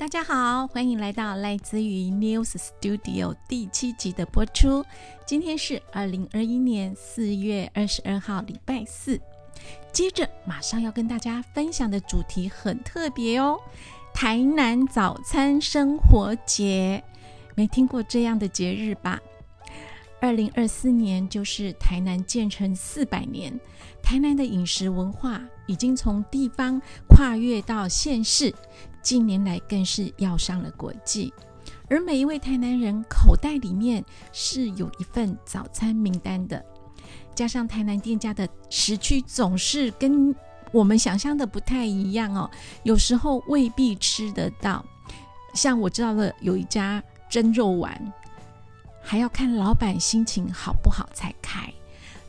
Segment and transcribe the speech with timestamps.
[0.00, 4.82] 大家好，欢迎来到来自于 News Studio 第七集的播出。
[5.26, 9.20] 今天是二零二一年四月二十二号，礼拜四。
[9.92, 13.60] 接着马上要跟大家分享的主题很特别哦，
[14.14, 17.04] 台南早餐生活节。
[17.54, 19.20] 没听过这样的节日吧？
[20.18, 23.60] 二零二四年就是台南建成四百年，
[24.02, 28.54] 台南的饮食文化已经从地方跨越到县市。
[29.02, 31.32] 近年来更是要上了国际，
[31.88, 36.64] 而每一位台南人口袋里面是有一份早餐名单的。
[37.34, 40.34] 加上台南店家的时区总是跟
[40.72, 42.50] 我们想象的不太一样哦，
[42.82, 44.84] 有时候未必吃得到。
[45.54, 48.12] 像我知道的有一家蒸肉丸，
[49.02, 51.69] 还要看老板心情好不好才开。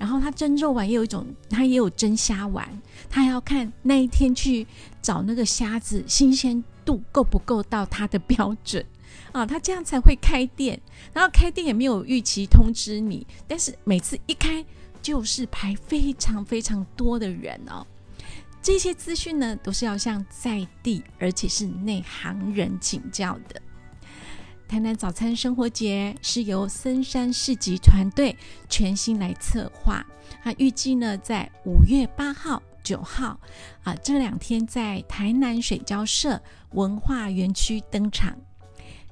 [0.02, 2.68] 然后他蒸肉丸也有一种，他也有蒸虾丸，
[3.08, 4.66] 他还要看那一天去
[5.00, 8.84] 找那个虾子新鲜度够不够到他的标准
[9.32, 10.82] 啊，他这样才会开店。
[11.14, 14.66] 然后开店也没有预期通知你，但是每次一开
[15.04, 17.86] 就是排非常非常多的人哦。
[18.60, 23.62] 这些资讯呢，都是要向在地而且是内行人请教的。
[24.72, 28.34] 台南早餐生活节是由森山市集团队
[28.70, 29.96] 全新来策划，
[30.46, 33.38] 啊，预计呢在五月八号、九号
[33.84, 38.34] 啊这两天在台南水交社文化园区登场。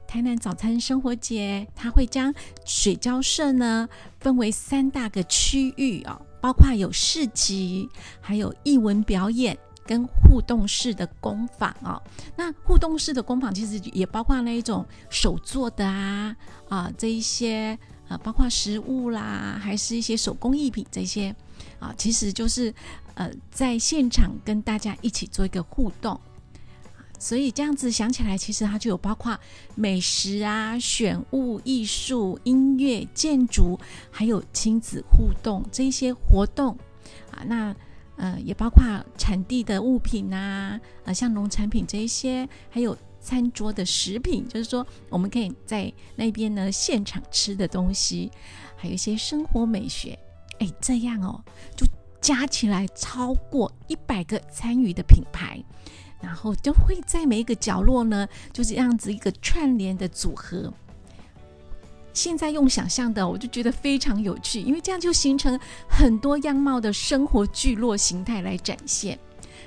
[0.08, 3.90] 台南早餐生活节，它会将水交社呢
[4.22, 7.90] 分为三大个区域哦，包括有市集，
[8.22, 9.58] 还有艺文表演。
[9.90, 12.00] 跟互动式的工坊哦，
[12.36, 16.36] 那互动式的工坊其实也包括那一种手做的啊
[16.70, 17.76] 啊这一些
[18.08, 21.36] 啊，包括食物啦，还是一些手工艺品这些。
[21.80, 22.72] 啊，其实就是
[23.16, 26.20] 呃在现场跟大家一起做一个互动，
[27.18, 29.36] 所以这样子想起来，其实它就有包括
[29.74, 33.80] 美食啊、选物、艺术、音乐、建筑，
[34.12, 36.78] 还有亲子互动这一些活动。
[37.32, 37.76] 啊，那。
[38.20, 38.84] 呃，也包括
[39.18, 48.30] 产地的物品呐，呃，像农产品这一些，还有餐桌的食品，就是说我们可以在那边呢现场吃的东西，
[48.76, 50.20] 还有一些生活美学，
[50.60, 51.42] 哎，这样哦，
[51.78, 51.88] 就
[52.20, 55.64] 加起来超过一百个参与的品牌，
[56.22, 60.74] 然后就会在每一个角落呢，就是这样子一个串联的组合。
[62.20, 65.58] 现在用想象的，我就觉得非常有趣，因为这样就形成
[65.88, 69.18] 很多样貌的生活聚落形态来展现。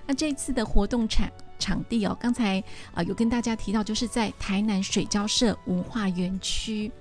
[0.07, 1.27] 那这次的活动场
[1.59, 6.93] 场地哦，刚才啊有跟大家提到，就是在台南水交社文化园区。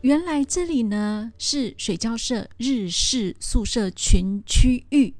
[0.00, 5.12] 原来这里呢是水交社日式宿舍群区域，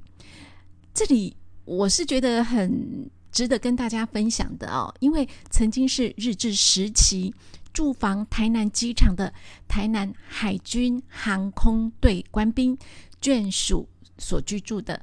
[0.95, 7.31] 这里我是觉得很值得跟大家分享的哦，因为曾经是日治时期。
[7.77, 9.31] 驻防台南机场的
[9.67, 12.75] 台南海军航空队官兵
[13.21, 14.99] 眷属所居住的，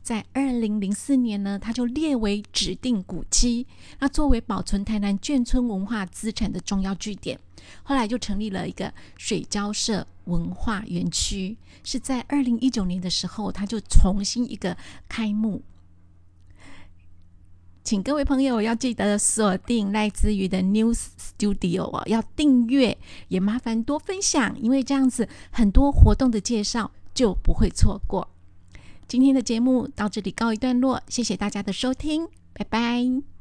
[0.00, 3.66] 在二零零四年呢，它就列为指定古迹，
[3.98, 7.36] 那作为保存台南眷村文化资产的重要据点。
[7.82, 14.76] 后来就成立了一个水交社文化园区，是在二零一九年的时候，它就重新一个
[15.08, 15.60] 开幕。
[17.84, 22.96] 请各位朋友要记得锁定赖子瑜的 News Studio 哦，要订阅，
[23.28, 28.28] 也麻烦多分享，因为这样子很多活动的介绍就不会错过。
[29.08, 33.31] 今天的节目到这里告一段落，谢谢大家的收听，拜拜。